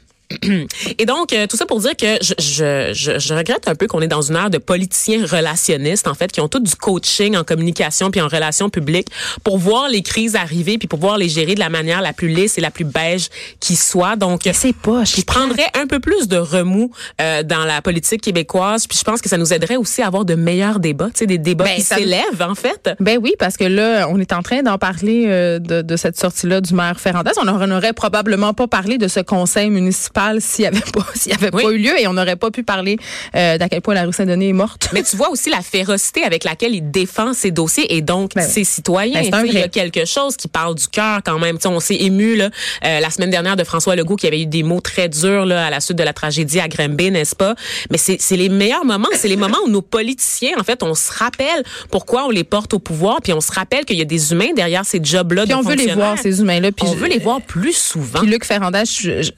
Et 0.98 1.06
donc, 1.06 1.32
euh, 1.32 1.46
tout 1.46 1.56
ça 1.56 1.64
pour 1.64 1.80
dire 1.80 1.96
que 1.96 2.18
je, 2.20 2.34
je, 2.38 2.92
je, 2.92 3.18
je 3.18 3.34
regrette 3.34 3.66
un 3.66 3.74
peu 3.74 3.86
qu'on 3.86 4.02
est 4.02 4.08
dans 4.08 4.20
une 4.20 4.36
ère 4.36 4.50
de 4.50 4.58
politiciens 4.58 5.24
relationnistes, 5.24 6.06
en 6.06 6.12
fait, 6.14 6.30
qui 6.30 6.40
ont 6.40 6.48
tout 6.48 6.60
du 6.60 6.74
coaching 6.74 7.34
en 7.36 7.44
communication 7.44 8.10
puis 8.10 8.20
en 8.20 8.28
relations 8.28 8.68
publiques 8.68 9.08
pour 9.42 9.56
voir 9.56 9.88
les 9.88 10.02
crises 10.02 10.36
arriver 10.36 10.76
puis 10.76 10.86
pour 10.86 10.98
pouvoir 10.98 11.16
les 11.16 11.30
gérer 11.30 11.54
de 11.54 11.60
la 11.60 11.70
manière 11.70 12.02
la 12.02 12.12
plus 12.12 12.28
lisse 12.28 12.58
et 12.58 12.60
la 12.60 12.70
plus 12.70 12.84
beige 12.84 13.28
qui 13.60 13.74
soit. 13.74 14.16
Donc, 14.16 14.42
C'est 14.52 14.76
pas. 14.76 15.04
je 15.04 15.22
prendrais 15.22 15.66
un 15.74 15.86
peu 15.86 15.98
plus 15.98 16.28
de 16.28 16.36
remous 16.36 16.90
euh, 17.20 17.42
dans 17.42 17.64
la 17.64 17.80
politique 17.80 18.20
québécoise. 18.20 18.86
Puis 18.86 18.98
je 18.98 19.04
pense 19.04 19.22
que 19.22 19.30
ça 19.30 19.38
nous 19.38 19.54
aiderait 19.54 19.76
aussi 19.76 20.02
à 20.02 20.08
avoir 20.08 20.26
de 20.26 20.34
meilleurs 20.34 20.78
débats, 20.78 21.06
tu 21.06 21.20
sais, 21.20 21.26
des 21.26 21.38
débats 21.38 21.64
Ben, 21.64 21.76
qui 21.76 21.82
s'élèvent, 21.82 22.42
en 22.42 22.54
fait. 22.54 22.90
Ben 23.00 23.18
oui, 23.22 23.32
parce 23.38 23.56
que 23.56 23.64
là, 23.64 24.06
on 24.10 24.20
est 24.20 24.32
en 24.34 24.42
train 24.42 24.62
d'en 24.62 24.76
parler 24.76 25.24
euh, 25.26 25.58
de, 25.58 25.80
de 25.80 25.96
cette 25.96 26.18
sortie-là 26.18 26.60
du 26.60 26.74
maire 26.74 27.00
Ferrandez. 27.00 27.30
On 27.40 27.66
n'aurait 27.66 27.94
probablement 27.94 28.52
pas 28.52 28.66
parlé 28.66 28.98
de 28.98 29.08
ce 29.08 29.20
conseil 29.20 29.70
municipal 29.70 30.17
s'il 30.40 30.62
n'y 30.62 30.66
avait 30.68 30.80
pas 30.92 31.06
s'il 31.14 31.32
y 31.32 31.34
avait 31.34 31.50
Oui. 31.54 31.62
pas 31.62 31.70
eu 31.70 31.78
lieu 31.78 32.00
et 32.00 32.06
on 32.06 32.12
n'aurait 32.12 32.36
pas 32.36 32.50
pu 32.50 32.62
parler 32.62 32.96
euh, 33.34 33.58
d'à 33.58 33.68
quel 33.68 33.80
point 33.80 33.94
la 33.94 34.04
rue 34.04 34.12
Saint-Denis 34.12 34.48
est 34.50 34.52
morte. 34.52 34.88
Mais 34.92 35.02
tu 35.02 35.16
vois 35.16 35.30
aussi 35.30 35.50
la 35.50 35.62
férocité 35.62 36.22
avec 36.24 36.44
laquelle 36.44 36.74
il 36.74 36.90
défend 36.90 37.32
ses 37.34 37.50
dossiers 37.50 37.94
et 37.94 38.02
donc 38.02 38.32
Ben 38.34 38.42
ses 38.48 38.64
citoyens. 38.64 39.22
Ben, 39.30 39.44
il 39.46 39.52
y 39.54 39.62
a 39.62 39.68
quelque 39.68 40.04
chose 40.04 40.36
qui 40.36 40.48
parle 40.48 40.74
du 40.74 40.88
cœur 40.88 41.20
quand 41.24 41.38
même. 41.38 41.56
Tu 41.56 41.62
sais, 41.62 41.68
on 41.68 41.80
s'est 41.80 41.96
ému 41.96 42.36
là, 42.36 42.50
euh, 42.84 43.00
la 43.00 43.10
semaine 43.10 43.30
dernière 43.30 43.56
de 43.56 43.64
François 43.64 43.96
Legault 43.96 44.16
qui 44.16 44.26
avait 44.26 44.40
eu 44.42 44.46
des 44.46 44.62
mots 44.62 44.80
très 44.80 45.08
durs 45.08 45.46
là, 45.46 45.66
à 45.66 45.70
la 45.70 45.80
suite 45.80 45.96
de 45.98 46.02
la 46.04 46.12
tragédie 46.12 46.60
à 46.60 46.68
Granby, 46.68 47.10
n'est-ce 47.10 47.34
pas? 47.36 47.54
Mais 47.90 47.98
c'est 47.98 48.16
c'est 48.20 48.36
les 48.36 48.48
meilleurs 48.48 48.84
moments. 48.84 49.08
C'est 49.14 49.28
les 49.28 49.36
moments 49.36 49.58
où 49.64 49.68
nos 49.70 49.82
politiciens, 49.82 50.52
en 50.58 50.64
fait, 50.64 50.82
on 50.82 50.94
se 50.94 51.12
rappelle 51.12 51.62
pourquoi 51.90 52.26
on 52.26 52.30
les 52.30 52.44
porte 52.44 52.74
au 52.74 52.78
pouvoir, 52.78 53.20
puis 53.22 53.32
on 53.32 53.40
se 53.40 53.52
rappelle 53.52 53.84
qu'il 53.84 53.96
y 53.98 54.02
a 54.02 54.04
des 54.04 54.32
humains 54.32 54.52
derrière 54.54 54.84
ces 54.84 55.00
jobs-là 55.02 55.42
Puis 55.44 55.52
de 55.52 55.58
on 55.58 55.62
veut 55.62 55.74
les 55.74 55.92
voir, 55.94 56.18
ces 56.18 56.40
humains-là. 56.40 56.72
Puis 56.72 56.86
on 56.86 56.92
je- 56.94 56.98
veut 56.98 57.08
les 57.08 57.18
voir 57.18 57.40
plus 57.40 57.72
souvent. 57.76 58.20
Puis 58.20 58.28
Luc 58.28 58.44
Ferrandez, 58.44 58.82
je, 58.86 59.22
je- 59.22 59.30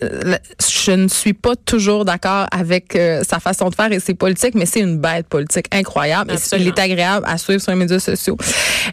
je 0.84 0.92
ne 0.92 1.08
suis 1.08 1.32
pas 1.32 1.56
toujours 1.56 2.04
d'accord 2.04 2.46
avec 2.50 2.96
euh, 2.96 3.22
sa 3.22 3.40
façon 3.40 3.68
de 3.68 3.74
faire 3.74 3.92
et 3.92 4.00
ses 4.00 4.14
politiques, 4.14 4.54
mais 4.54 4.66
c'est 4.66 4.80
une 4.80 4.98
bête 4.98 5.26
politique 5.28 5.66
incroyable. 5.72 6.32
Et 6.32 6.56
il 6.56 6.68
est 6.68 6.78
agréable 6.78 7.26
à 7.28 7.38
suivre 7.38 7.60
sur 7.60 7.72
les 7.72 7.78
médias 7.78 7.98
sociaux. 7.98 8.36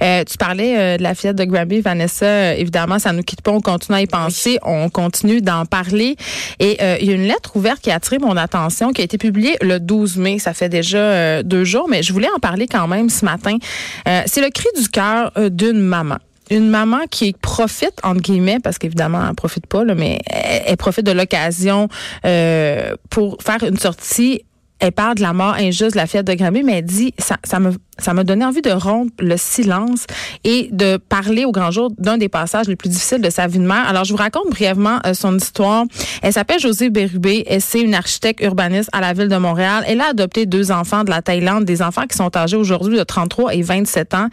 Euh, 0.01 0.23
tu 0.23 0.37
parlais 0.37 0.77
euh, 0.77 0.97
de 0.97 1.03
la 1.03 1.15
fillette 1.15 1.37
de 1.37 1.45
Granby, 1.45 1.81
Vanessa. 1.81 2.25
Euh, 2.25 2.55
évidemment, 2.57 2.99
ça 2.99 3.13
nous 3.13 3.23
quitte 3.23 3.41
pas. 3.41 3.51
On 3.51 3.61
continue 3.61 3.97
à 3.97 4.01
y 4.01 4.07
penser. 4.07 4.59
On 4.63 4.89
continue 4.89 5.41
d'en 5.41 5.65
parler. 5.65 6.15
Et 6.59 6.77
euh, 6.81 6.97
il 7.01 7.07
y 7.07 7.11
a 7.11 7.13
une 7.15 7.27
lettre 7.27 7.55
ouverte 7.55 7.81
qui 7.81 7.91
a 7.91 7.95
attiré 7.95 8.19
mon 8.19 8.35
attention, 8.37 8.91
qui 8.91 9.01
a 9.01 9.03
été 9.05 9.17
publiée 9.17 9.55
le 9.61 9.79
12 9.79 10.17
mai. 10.17 10.39
Ça 10.39 10.53
fait 10.53 10.69
déjà 10.69 10.97
euh, 10.97 11.43
deux 11.43 11.63
jours, 11.63 11.87
mais 11.89 12.03
je 12.03 12.13
voulais 12.13 12.29
en 12.35 12.39
parler 12.39 12.67
quand 12.67 12.87
même 12.87 13.09
ce 13.09 13.25
matin. 13.25 13.57
Euh, 14.07 14.21
c'est 14.25 14.41
le 14.41 14.49
cri 14.49 14.67
du 14.79 14.89
cœur 14.89 15.31
d'une 15.51 15.79
maman 15.79 16.17
une 16.49 16.69
maman 16.69 17.01
qui 17.09 17.33
profite 17.33 17.99
entre 18.03 18.21
guillemets 18.21 18.59
parce 18.61 18.77
qu'évidemment 18.77 19.21
elle 19.27 19.35
profite 19.35 19.67
pas 19.67 19.83
là, 19.83 19.95
mais 19.95 20.19
elle, 20.27 20.77
profite 20.77 21.05
de 21.05 21.11
l'occasion 21.11 21.89
euh, 22.25 22.95
pour 23.09 23.37
faire 23.41 23.63
une 23.63 23.77
sortie. 23.77 24.43
Elle 24.79 24.91
parle 24.91 25.15
de 25.15 25.21
la 25.21 25.33
mort 25.33 25.55
injuste 25.55 25.93
de 25.93 25.97
la 25.97 26.05
fillette 26.05 26.27
de 26.27 26.33
Granby, 26.33 26.63
mais 26.63 26.79
elle 26.79 26.85
dit 26.85 27.13
ça, 27.17 27.37
ça 27.43 27.59
me 27.59 27.73
ça 27.99 28.13
m'a 28.13 28.23
donné 28.23 28.45
envie 28.45 28.61
de 28.61 28.71
rompre 28.71 29.13
le 29.19 29.37
silence 29.37 30.05
et 30.43 30.69
de 30.71 30.97
parler 30.97 31.45
au 31.45 31.51
grand 31.51 31.71
jour 31.71 31.91
d'un 31.97 32.17
des 32.17 32.29
passages 32.29 32.67
les 32.67 32.75
plus 32.75 32.89
difficiles 32.89 33.21
de 33.21 33.29
sa 33.29 33.47
vie 33.47 33.59
de 33.59 33.65
mère. 33.65 33.87
Alors, 33.87 34.03
je 34.03 34.11
vous 34.11 34.17
raconte 34.17 34.49
brièvement 34.49 34.99
euh, 35.05 35.13
son 35.13 35.35
histoire. 35.35 35.85
Elle 36.21 36.33
s'appelle 36.33 36.59
Josée 36.59 36.89
Bérubé 36.89 37.43
et 37.47 37.59
c'est 37.59 37.81
une 37.81 37.95
architecte 37.95 38.41
urbaniste 38.41 38.89
à 38.93 39.01
la 39.01 39.13
ville 39.13 39.29
de 39.29 39.37
Montréal. 39.37 39.83
Elle 39.87 40.01
a 40.01 40.09
adopté 40.09 40.45
deux 40.45 40.71
enfants 40.71 41.03
de 41.03 41.09
la 41.09 41.21
Thaïlande, 41.21 41.65
des 41.65 41.81
enfants 41.81 42.03
qui 42.09 42.17
sont 42.17 42.35
âgés 42.35 42.57
aujourd'hui 42.57 42.97
de 42.97 43.03
33 43.03 43.55
et 43.55 43.61
27 43.61 44.13
ans. 44.13 44.27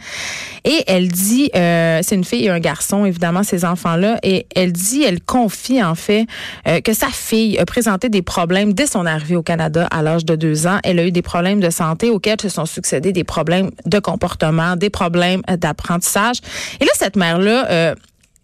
Et 0.63 0.83
elle 0.87 1.07
dit, 1.07 1.49
euh, 1.55 1.99
c'est 2.03 2.15
une 2.15 2.23
fille 2.23 2.45
et 2.45 2.49
un 2.49 2.59
garçon, 2.59 3.05
évidemment, 3.05 3.43
ces 3.43 3.65
enfants-là, 3.65 4.19
et 4.23 4.47
elle 4.55 4.71
dit, 4.71 5.03
elle 5.03 5.21
confie 5.21 5.83
en 5.83 5.95
fait 5.95 6.25
euh, 6.67 6.81
que 6.81 6.93
sa 6.93 7.07
fille 7.07 7.57
a 7.59 7.65
présenté 7.65 8.09
des 8.09 8.21
problèmes 8.21 8.73
dès 8.73 8.87
son 8.87 9.05
arrivée 9.05 9.35
au 9.35 9.43
Canada 9.43 9.87
à 9.91 10.01
l'âge 10.01 10.25
de 10.25 10.35
deux 10.35 10.67
ans. 10.67 10.79
Elle 10.83 10.99
a 10.99 11.05
eu 11.05 11.11
des 11.11 11.21
problèmes 11.21 11.59
de 11.59 11.69
santé 11.69 12.09
auxquels 12.09 12.41
se 12.41 12.49
sont 12.49 12.65
succédés 12.65 13.11
des 13.11 13.23
problèmes 13.23 13.54
de 13.85 13.99
comportement, 13.99 14.75
des 14.75 14.89
problèmes 14.89 15.41
euh, 15.49 15.57
d'apprentissage. 15.57 16.37
Et 16.79 16.85
là, 16.85 16.91
cette 16.95 17.15
mère-là 17.15 17.69
euh, 17.69 17.95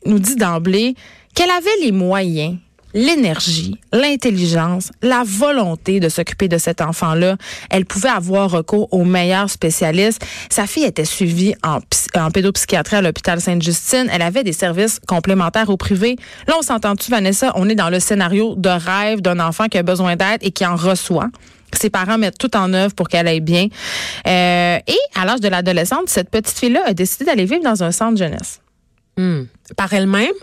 nous 0.05 0.19
dit 0.19 0.35
d'emblée 0.35 0.95
qu'elle 1.35 1.51
avait 1.51 1.69
les 1.81 1.91
moyens 1.91 2.57
l'énergie, 2.93 3.79
l'intelligence, 3.91 4.91
la 5.01 5.23
volonté 5.25 5.99
de 5.99 6.09
s'occuper 6.09 6.47
de 6.47 6.57
cet 6.57 6.81
enfant-là. 6.81 7.37
Elle 7.69 7.85
pouvait 7.85 8.09
avoir 8.09 8.51
recours 8.51 8.91
aux 8.91 9.05
meilleurs 9.05 9.49
spécialistes. 9.49 10.25
Sa 10.49 10.67
fille 10.67 10.83
était 10.83 11.05
suivie 11.05 11.55
en, 11.63 11.79
en 12.15 12.31
pédopsychiatrie 12.31 12.97
à 12.97 13.01
l'hôpital 13.01 13.39
Sainte-Justine. 13.39 14.09
Elle 14.11 14.21
avait 14.21 14.43
des 14.43 14.53
services 14.53 14.99
complémentaires 15.07 15.69
au 15.69 15.77
privé. 15.77 16.17
Là, 16.47 16.55
on 16.57 16.61
s'entend-tu, 16.61 17.11
Vanessa? 17.11 17.51
On 17.55 17.69
est 17.69 17.75
dans 17.75 17.89
le 17.89 17.99
scénario 17.99 18.55
de 18.55 18.69
rêve 18.69 19.21
d'un 19.21 19.39
enfant 19.39 19.67
qui 19.67 19.77
a 19.77 19.83
besoin 19.83 20.15
d'aide 20.15 20.39
et 20.41 20.51
qui 20.51 20.65
en 20.65 20.75
reçoit. 20.75 21.29
Ses 21.77 21.89
parents 21.89 22.17
mettent 22.17 22.37
tout 22.37 22.55
en 22.55 22.73
œuvre 22.73 22.93
pour 22.93 23.07
qu'elle 23.07 23.27
aille 23.27 23.41
bien. 23.41 23.67
Euh, 24.27 24.77
et 24.87 24.99
à 25.15 25.25
l'âge 25.25 25.41
de 25.41 25.47
l'adolescente, 25.47 26.07
cette 26.07 26.29
petite 26.29 26.57
fille-là 26.57 26.83
a 26.85 26.93
décidé 26.93 27.25
d'aller 27.25 27.45
vivre 27.45 27.63
dans 27.63 27.83
un 27.83 27.91
centre 27.91 28.17
jeunesse. 28.17 28.61
Hmm. 29.17 29.43
Par 29.75 29.93
elle-même? 29.93 30.33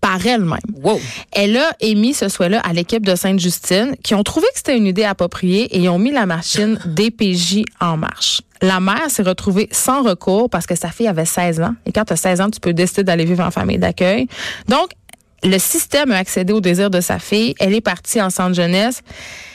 par 0.00 0.26
elle-même. 0.26 0.58
Wow. 0.82 1.00
Elle 1.32 1.56
a 1.56 1.72
émis 1.80 2.14
ce 2.14 2.28
souhait-là 2.28 2.60
à 2.60 2.72
l'équipe 2.72 3.04
de 3.04 3.14
Sainte-Justine 3.14 3.96
qui 4.02 4.14
ont 4.14 4.22
trouvé 4.22 4.46
que 4.52 4.58
c'était 4.58 4.76
une 4.76 4.86
idée 4.86 5.04
appropriée 5.04 5.78
et 5.78 5.88
ont 5.88 5.98
mis 5.98 6.10
la 6.10 6.26
machine 6.26 6.78
DPJ 6.86 7.64
en 7.80 7.96
marche. 7.96 8.40
La 8.62 8.80
mère 8.80 9.10
s'est 9.10 9.22
retrouvée 9.22 9.68
sans 9.72 10.02
recours 10.02 10.50
parce 10.50 10.66
que 10.66 10.74
sa 10.74 10.90
fille 10.90 11.08
avait 11.08 11.24
16 11.24 11.60
ans. 11.60 11.74
Et 11.86 11.92
quand 11.92 12.04
tu 12.04 12.12
as 12.12 12.16
16 12.16 12.40
ans, 12.42 12.50
tu 12.50 12.60
peux 12.60 12.74
décider 12.74 13.04
d'aller 13.04 13.24
vivre 13.24 13.44
en 13.44 13.50
famille 13.50 13.78
d'accueil. 13.78 14.26
Donc, 14.68 14.90
le 15.42 15.58
système 15.58 16.12
a 16.12 16.16
accédé 16.16 16.52
au 16.52 16.60
désir 16.60 16.90
de 16.90 17.00
sa 17.00 17.18
fille. 17.18 17.54
Elle 17.58 17.74
est 17.74 17.80
partie 17.80 18.20
en 18.20 18.30
centre 18.30 18.54
jeunesse. 18.54 19.02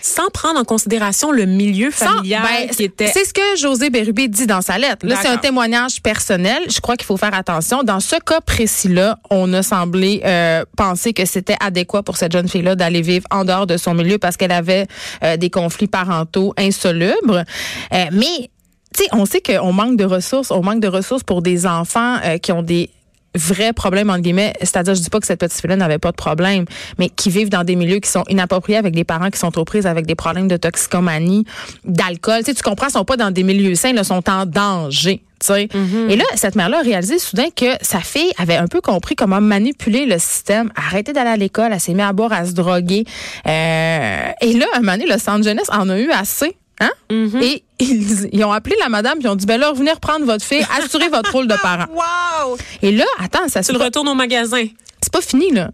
Sans 0.01 0.30
prendre 0.30 0.60
en 0.60 0.63
considération 0.63 1.32
le 1.32 1.46
milieu 1.46 1.89
familial 1.89 2.44
ben, 2.44 2.70
qui 2.70 2.84
était... 2.84 3.08
C'est 3.08 3.25
ce 3.25 3.34
que 3.34 3.58
José 3.58 3.89
Bérubé 3.89 4.27
dit 4.27 4.46
dans 4.46 4.62
sa 4.62 4.77
lettre. 4.77 5.06
Là, 5.06 5.15
c'est 5.22 5.27
un 5.27 5.38
témoignage 5.38 6.01
personnel. 6.01 6.63
Je 6.70 6.80
crois 6.80 6.96
qu'il 6.96 7.06
faut 7.06 7.18
faire 7.18 7.34
attention. 7.34 7.84
Dans 7.84 8.00
ce 8.00 8.15
cas 8.18 8.42
précis-là, 8.42 9.18
on 9.30 9.51
a 9.54 9.63
semblé 9.63 10.22
euh, 10.24 10.63
penser 10.77 11.13
que 11.13 11.25
c'était 11.25 11.58
adéquat 11.60 12.04
pour 12.04 12.18
cette 12.18 12.32
jeune 12.32 12.48
fille-là 12.48 12.75
d'aller 12.75 13.01
vivre 13.01 13.25
en 13.32 13.46
dehors 13.46 13.68
de 13.68 13.77
son 13.77 13.94
milieu 13.94 14.18
parce 14.18 14.38
qu'elle 14.38 14.51
avait 14.51 14.88
euh, 15.24 15.38
des 15.38 15.50
conflits 15.50 15.88
parentaux 15.88 16.54
insolubles. 16.58 17.46
Euh, 17.94 18.06
mais 18.12 18.50
tu 18.96 19.04
sais, 19.04 19.10
on 19.12 19.25
sait 19.25 19.42
qu'on 19.42 19.74
manque 19.74 19.98
de 19.98 20.06
ressources, 20.06 20.51
on 20.51 20.62
manque 20.62 20.82
de 20.82 20.88
ressources 20.88 21.24
pour 21.24 21.42
des 21.42 21.65
enfants 21.65 22.18
qui 22.42 22.51
ont 22.51 22.62
des 22.62 22.89
vrais 23.36 23.74
problèmes 23.74 24.10
entre 24.10 24.22
guillemets, 24.22 24.54
c'est-à-dire 24.60 24.96
je 24.96 25.01
dis 25.01 25.10
pas 25.10 25.20
que 25.20 25.27
cette 25.27 25.39
petite 25.39 25.60
fille-là 25.60 25.75
n'avait 25.75 25.98
pas 25.98 26.12
de 26.12 26.15
problème, 26.15 26.65
mais 26.98 27.10
qui 27.10 27.30
vivent 27.30 27.50
dans 27.50 27.63
des 27.63 27.75
milieux 27.75 28.00
qui 28.00 28.10
sont 28.10 28.24
inappropriés 28.30 28.77
avec 28.77 28.94
des 28.94 29.04
parents 29.04 29.30
qui 29.30 29.39
sont 29.39 29.51
trop 29.51 29.65
prises 29.65 29.88
avec 29.88 30.06
des 30.06 30.15
problèmes 30.15 30.48
de 30.48 30.58
toxicomanie, 30.58 31.46
d'alcool, 31.84 32.39
tu 32.39 32.46
sais 32.46 32.54
tu 32.54 32.63
comprends, 32.63 32.88
ils 32.88 32.94
sont 32.94 33.06
pas 33.06 33.18
dans 33.18 33.32
des 33.32 33.44
milieux 33.44 33.75
sains, 33.75 33.89
ils 33.89 34.06
sont 34.06 34.27
en 34.30 34.46
danger. 34.46 35.22
Mm-hmm. 35.44 36.10
Et 36.10 36.15
là, 36.15 36.24
cette 36.36 36.56
mère-là 36.56 36.80
a 36.80 36.82
réalisé 36.82 37.20
soudain 37.20 37.48
que 37.56 37.65
sa 37.82 38.00
fille 38.00 38.32
avait 38.38 38.56
un 38.56 38.68
peu 38.68 38.82
compris 38.82 39.15
comment 39.15 39.42
manipuler 39.42 40.06
le 40.06 40.18
système, 40.18 40.72
arrêter 40.75 41.13
d'aller 41.13 41.30
à 41.30 41.38
l'école, 41.38 41.72
elle 41.72 41.80
s'est 41.80 41.94
mise 41.94 42.06
à 42.06 42.13
boire, 42.13 42.34
à 42.34 42.46
se 42.46 42.54
droguer. 42.54 43.06
Euh, 43.48 44.32
et 44.42 44.54
là, 44.54 44.65
à 44.74 44.77
un 44.77 44.80
moment 44.80 44.94
donné, 44.94 45.06
le 45.06 45.20
centre 45.20 45.44
jeunesse 45.44 45.70
en 45.72 45.89
a 45.89 46.00
eu 46.00 46.10
assez 46.12 46.56
Hein? 46.79 46.91
Mm-hmm. 47.10 47.41
Et 47.41 47.63
ils, 47.79 48.44
ont 48.44 48.51
appelé 48.51 48.75
la 48.79 48.89
madame 48.89 49.20
puis 49.20 49.24
ils 49.24 49.29
ont 49.29 49.36
dit 49.36 49.46
ben 49.46 49.60
là 49.60 49.70
revenez 49.70 49.91
reprendre 49.91 50.25
votre 50.25 50.44
fille, 50.44 50.65
assurez 50.77 51.10
votre 51.10 51.32
rôle 51.32 51.48
de 51.48 51.55
parent. 51.55 51.86
Wow! 51.94 52.58
Et 52.82 52.91
là, 52.91 53.05
attends, 53.20 53.48
ça 53.48 53.63
Tu 53.63 53.72
le 53.72 53.77
retournes 53.77 54.10
au 54.10 54.13
magasin. 54.13 54.65
C'est 55.01 55.12
pas 55.12 55.22
fini 55.22 55.51
là. 55.51 55.72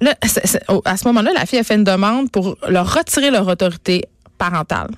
Là, 0.00 0.14
à 0.84 0.96
ce 0.96 1.08
moment-là, 1.08 1.32
la 1.32 1.46
fille 1.46 1.58
a 1.58 1.64
fait 1.64 1.76
une 1.76 1.84
demande 1.84 2.30
pour 2.30 2.56
leur 2.68 2.94
retirer 2.94 3.30
leur 3.30 3.46
autorité 3.46 4.04
parentale. 4.38 4.90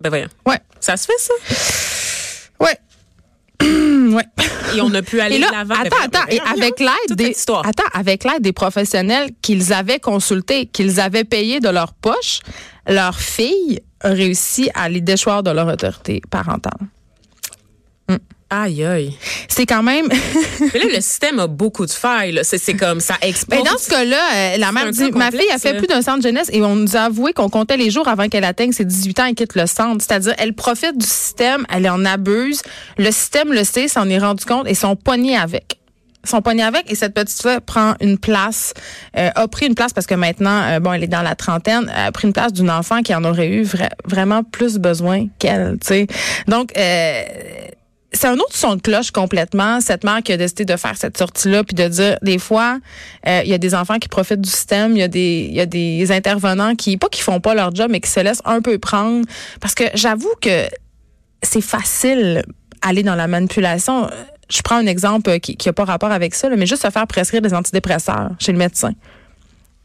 Ben 0.00 0.08
voyons. 0.08 0.28
Ouais. 0.46 0.58
Ça 0.80 0.96
se 0.96 1.06
fait 1.06 1.18
ça? 1.18 2.64
Ouais. 2.64 2.78
ouais. 4.14 4.24
Et 4.74 4.80
on 4.80 4.92
a 4.94 5.02
pu 5.02 5.20
aller 5.20 5.36
et 5.36 5.38
là, 5.38 5.48
de 5.48 5.52
l'avant. 5.52 5.74
Attends, 5.74 5.96
attends. 6.04 6.26
Et 6.30 6.40
avec 6.40 6.80
l'aide 6.80 7.16
des, 7.16 7.36
attends, 7.64 7.82
avec 7.92 8.24
l'aide 8.24 8.40
des 8.40 8.52
professionnels 8.52 9.30
qu'ils 9.42 9.72
avaient 9.72 9.98
consultés, 9.98 10.66
qu'ils 10.66 11.00
avaient 11.00 11.24
payés 11.24 11.60
de 11.60 11.68
leur 11.68 11.92
poche, 11.92 12.40
leur 12.86 13.18
fille 13.18 13.80
a 14.00 14.08
réussi 14.08 14.70
à 14.74 14.88
les 14.88 15.00
déchoir 15.00 15.42
de 15.42 15.50
leur 15.50 15.68
autorité 15.68 16.20
parentale. 16.30 16.78
Mm. 18.08 18.16
Aïe, 18.52 18.84
aïe. 18.84 19.14
C'est 19.46 19.64
quand 19.64 19.84
même. 19.84 20.08
Mais 20.08 20.80
là, 20.80 20.86
le 20.94 21.00
système 21.00 21.38
a 21.38 21.46
beaucoup 21.46 21.86
de 21.86 21.90
failles. 21.90 22.40
C'est 22.42 22.74
comme 22.74 22.98
ça 22.98 23.14
explose. 23.22 23.60
Mais 23.60 23.70
dans 23.70 23.78
ce 23.78 23.88
cas-là, 23.88 24.16
euh, 24.34 24.56
la 24.56 24.72
mère 24.72 24.90
dit 24.90 25.12
Ma 25.12 25.30
fille 25.30 25.50
a 25.52 25.58
fait 25.58 25.76
plus 25.76 25.86
d'un 25.86 26.02
centre 26.02 26.22
jeunesse 26.22 26.50
et 26.52 26.60
on 26.62 26.74
nous 26.74 26.96
a 26.96 27.02
avoué 27.02 27.32
qu'on 27.32 27.48
comptait 27.48 27.76
les 27.76 27.90
jours 27.90 28.08
avant 28.08 28.28
qu'elle 28.28 28.44
atteigne 28.44 28.72
ses 28.72 28.84
18 28.84 29.20
ans 29.20 29.26
et 29.26 29.34
quitte 29.34 29.54
le 29.54 29.66
centre. 29.66 30.04
C'est-à-dire, 30.04 30.34
elle 30.38 30.54
profite 30.54 30.98
du 30.98 31.06
système, 31.06 31.64
elle 31.72 31.88
en 31.88 32.04
abuse. 32.04 32.62
Le 32.98 33.12
système 33.12 33.52
le 33.52 33.62
sait, 33.62 33.86
s'en 33.86 34.08
est 34.08 34.18
rendu 34.18 34.44
compte 34.44 34.66
et 34.66 34.74
sont 34.74 34.96
poignés 34.96 35.36
avec 35.36 35.79
son 36.24 36.42
poignet 36.42 36.62
avec 36.62 36.90
et 36.90 36.94
cette 36.94 37.14
petite 37.14 37.40
fille 37.40 37.58
prend 37.64 37.94
une 38.00 38.18
place, 38.18 38.74
euh, 39.16 39.30
a 39.34 39.48
pris 39.48 39.66
une 39.66 39.74
place 39.74 39.92
parce 39.92 40.06
que 40.06 40.14
maintenant, 40.14 40.62
euh, 40.62 40.80
bon, 40.80 40.92
elle 40.92 41.04
est 41.04 41.08
dans 41.08 41.22
la 41.22 41.34
trentaine, 41.34 41.90
a 41.94 42.12
pris 42.12 42.26
une 42.26 42.32
place 42.32 42.52
d'une 42.52 42.70
enfant 42.70 43.02
qui 43.02 43.14
en 43.14 43.24
aurait 43.24 43.48
eu 43.48 43.66
vraiment 44.04 44.42
plus 44.42 44.78
besoin 44.78 45.26
qu'elle, 45.38 45.78
tu 45.80 45.86
sais. 45.86 46.06
Donc, 46.46 46.76
euh, 46.76 47.22
c'est 48.12 48.26
un 48.26 48.34
autre 48.34 48.54
son 48.56 48.74
de 48.74 48.82
cloche 48.82 49.12
complètement, 49.12 49.80
cette 49.80 50.02
mère 50.02 50.20
qui 50.22 50.32
a 50.32 50.36
décidé 50.36 50.64
de 50.64 50.76
faire 50.76 50.96
cette 50.96 51.16
sortie-là, 51.16 51.62
puis 51.62 51.76
de 51.76 51.86
dire, 51.86 52.18
des 52.22 52.38
fois, 52.38 52.78
il 53.24 53.46
y 53.46 53.54
a 53.54 53.58
des 53.58 53.72
enfants 53.72 54.00
qui 54.00 54.08
profitent 54.08 54.40
du 54.40 54.50
système, 54.50 54.96
il 54.96 54.98
y 54.98 55.02
a 55.04 55.08
des 55.08 55.48
y 55.52 55.60
a 55.60 55.66
des 55.66 56.10
intervenants 56.10 56.74
qui, 56.74 56.96
pas 56.96 57.08
qui 57.08 57.22
font 57.22 57.38
pas 57.38 57.54
leur 57.54 57.72
job, 57.72 57.88
mais 57.88 58.00
qui 58.00 58.10
se 58.10 58.18
laissent 58.18 58.42
un 58.44 58.62
peu 58.62 58.78
prendre. 58.78 59.24
Parce 59.60 59.76
que 59.76 59.84
j'avoue 59.94 60.32
que 60.40 60.66
c'est 61.40 61.60
facile 61.60 62.42
aller 62.82 63.04
dans 63.04 63.14
la 63.14 63.28
manipulation 63.28 64.10
je 64.50 64.62
prends 64.62 64.76
un 64.76 64.86
exemple 64.86 65.38
qui 65.40 65.56
n'a 65.64 65.72
pas 65.72 65.84
rapport 65.84 66.12
avec 66.12 66.34
ça, 66.34 66.48
mais 66.50 66.66
juste 66.66 66.82
se 66.82 66.90
faire 66.90 67.06
prescrire 67.06 67.40
des 67.40 67.54
antidépresseurs 67.54 68.30
chez 68.38 68.52
le 68.52 68.58
médecin. 68.58 68.92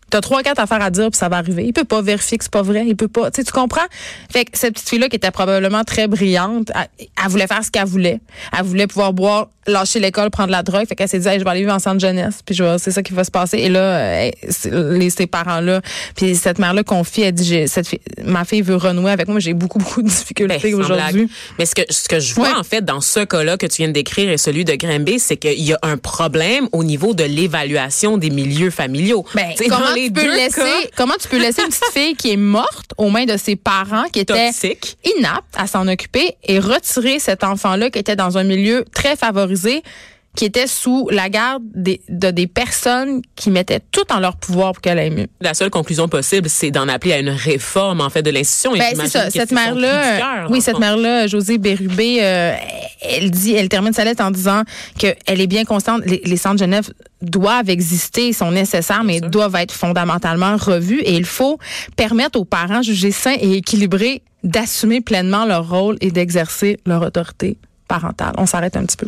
T'as 0.10 0.22
trois, 0.22 0.44
quatre 0.44 0.60
affaires 0.60 0.82
à 0.82 0.92
dire, 0.92 1.10
puis 1.10 1.18
ça 1.18 1.30
va 1.30 1.38
arriver. 1.38 1.66
Il 1.66 1.74
peut 1.74 1.84
pas 1.84 2.02
vérifier 2.02 2.38
que 2.38 2.44
c'est 2.44 2.54
pas 2.54 2.62
vrai. 2.62 2.86
Il 2.88 2.96
peut 2.96 3.08
pas. 3.08 3.32
Tu 3.32 3.44
tu 3.44 3.52
comprends? 3.52 3.86
Fait 4.32 4.46
que 4.46 4.58
cette 4.58 4.74
petite 4.74 4.90
fille-là, 4.90 5.10
qui 5.10 5.16
était 5.16 5.32
probablement 5.32 5.84
très 5.84 6.08
brillante, 6.08 6.72
elle, 6.76 7.30
voulait 7.30 7.48
faire 7.48 7.64
ce 7.64 7.72
qu'elle 7.72 7.88
voulait. 7.88 8.20
Elle 8.58 8.66
voulait 8.66 8.86
pouvoir 8.86 9.14
boire, 9.14 9.48
lâcher 9.66 10.00
l'école, 10.00 10.30
prendre 10.30 10.52
la 10.52 10.62
drogue. 10.62 10.88
Fait 10.88 10.96
qu'elle 10.96 11.10
s'est 11.10 11.20
dit, 11.20 11.28
je 11.28 11.44
vais 11.44 11.50
aller 11.50 11.62
vivre 11.62 11.74
en 11.74 11.80
centre 11.80 12.00
jeunesse. 12.00 12.42
Puis 12.46 12.60
c'est 12.78 12.92
ça 12.92 13.02
qui 13.02 13.14
va 13.14 13.24
se 13.24 13.32
passer. 13.32 13.58
Et 13.58 13.70
là, 13.70 14.30
les, 14.72 15.10
ces 15.10 15.26
parents-là, 15.26 15.82
puis 16.16 16.36
cette 16.36 16.60
mère-là 16.60 16.84
confie, 16.84 17.22
elle 17.22 17.34
dit, 17.34 17.68
cette 17.68 17.88
fille, 17.88 18.02
ma 18.24 18.46
fille 18.46 18.62
veut 18.62 18.76
renouer 18.76 19.12
avec 19.12 19.28
moi. 19.28 19.40
J'ai 19.40 19.54
beaucoup, 19.54 19.80
beaucoup 19.80 20.04
de 20.04 20.08
difficultés 20.08 20.72
ben, 20.72 20.76
aujourd'hui. 20.76 21.30
Mais 21.58 21.66
ce 21.66 21.74
que, 21.74 21.82
ce 21.90 22.08
que 22.08 22.20
je 22.20 22.36
vois, 22.36 22.58
en 22.58 22.64
fait, 22.64 22.86
dans 22.86 23.02
ce 23.02 23.22
cas-là 23.22 23.58
que 23.58 23.66
tu 23.66 23.78
viens 23.78 23.88
de 23.88 23.94
décrire 23.94 24.30
et 24.30 24.38
celui 24.38 24.66
de 24.66 24.76
Grimby, 24.76 25.20
c'est 25.20 25.38
qu'il 25.38 25.62
y 25.62 25.74
a 25.74 25.80
un 25.82 25.98
problème 25.98 26.70
au 26.72 26.84
niveau 26.84 27.14
de 27.16 27.24
l'évaluation 27.24 28.18
des 28.18 28.30
milieux 28.30 28.70
familiaux. 28.70 29.26
Ben, 29.34 29.54
tu 29.96 30.12
peux 30.12 30.36
laisser, 30.36 30.62
comment 30.98 31.16
tu 31.20 31.28
peux 31.28 31.40
laisser 31.40 31.62
une 31.62 31.70
petite 31.70 31.92
fille 31.94 32.16
qui 32.16 32.32
est 32.32 32.38
morte 32.38 32.94
aux 32.98 33.10
mains 33.10 33.26
de 33.26 33.38
ses 33.38 33.56
parents 33.56 34.06
qui 34.12 34.20
étaient 34.20 34.52
inaptes 35.18 35.56
à 35.56 35.68
s'en 35.68 35.88
occuper 35.88 36.36
et 36.44 36.60
retirer 36.60 37.20
cet 37.20 37.44
enfant-là 37.44 37.90
qui 37.90 38.00
était 38.00 38.16
dans 38.16 38.38
un 38.38 38.44
milieu 38.44 38.86
très 38.94 39.16
favorisé 39.16 39.84
qui 40.36 40.46
était 40.46 40.68
sous 40.68 41.08
la 41.12 41.30
garde 41.30 41.64
des, 41.74 42.02
de 42.10 42.32
des 42.32 42.48
personnes 42.48 43.22
qui 43.36 43.50
mettaient 43.50 43.82
tout 43.92 44.12
en 44.12 44.20
leur 44.20 44.36
pouvoir 44.36 44.74
pour 44.74 44.82
qu'elle 44.82 45.00
aille 45.00 45.12
mieux. 45.12 45.28
La 45.42 45.54
seule 45.54 45.70
conclusion 45.70 46.08
possible, 46.08 46.50
c'est 46.50 46.72
d'en 46.72 46.88
appeler 46.88 47.14
à 47.14 47.20
une 47.20 47.30
réforme 47.30 48.02
en 48.02 48.10
fait 48.10 48.22
de 48.22 48.30
l'institution. 48.30 48.74
Ben, 48.74 48.96
c'est 48.96 49.08
ça. 49.08 49.30
Cette 49.30 49.52
mère-là, 49.52 50.48
oui, 50.50 50.62
cette 50.62 50.80
mère-là, 50.80 51.28
José 51.28 51.58
Bérubé, 51.58 52.20
euh, 52.22 52.56
elle 53.02 53.32
dit, 53.32 53.54
elle 53.54 53.70
termine 53.70 53.94
sa 53.94 54.04
lettre 54.04 54.24
en 54.24 54.32
disant 54.32 54.64
qu'elle 54.98 55.42
est 55.42 55.48
bien 55.48 55.64
constante. 55.64 56.02
Les, 56.06 56.22
les 56.26 56.38
centres 56.38 56.56
de 56.56 56.60
Genève 56.60 56.92
doivent 57.22 57.70
exister, 57.70 58.34
sont 58.34 58.52
nécessaires, 58.52 59.04
mais 59.04 59.22
doivent 59.22 59.56
être 59.56 59.74
fondamentalement 59.74 60.58
revus. 60.58 61.00
Et 61.02 61.16
il 61.16 61.26
faut 61.26 61.58
permettre 61.96 62.40
aux 62.40 62.46
parents 62.46 62.82
jugés 62.82 63.12
sains 63.12 63.36
et 63.40 63.54
équilibrés 63.58 64.22
d'assumer 64.44 65.02
pleinement 65.02 65.46
leur 65.46 65.70
rôle 65.70 65.98
et 66.02 66.12
d'exercer 66.12 66.78
leur 66.86 67.02
autorité 67.02 67.58
parentale. 67.88 68.34
On 68.38 68.46
s'arrête 68.46 68.78
un 68.78 68.86
petit 68.86 68.98
peu. 68.98 69.08